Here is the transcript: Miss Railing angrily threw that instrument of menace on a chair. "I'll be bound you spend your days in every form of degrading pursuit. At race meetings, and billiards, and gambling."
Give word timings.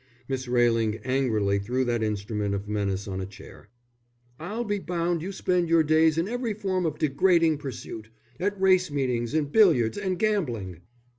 Miss 0.27 0.47
Railing 0.47 0.97
angrily 1.03 1.59
threw 1.59 1.85
that 1.85 2.01
instrument 2.01 2.55
of 2.55 2.67
menace 2.67 3.07
on 3.07 3.21
a 3.21 3.25
chair. 3.27 3.69
"I'll 4.39 4.63
be 4.63 4.79
bound 4.79 5.21
you 5.21 5.31
spend 5.31 5.69
your 5.69 5.83
days 5.83 6.17
in 6.17 6.27
every 6.27 6.55
form 6.55 6.87
of 6.87 6.97
degrading 6.97 7.59
pursuit. 7.59 8.09
At 8.39 8.59
race 8.59 8.89
meetings, 8.89 9.35
and 9.35 9.51
billiards, 9.51 9.99
and 9.99 10.17
gambling." 10.17 10.79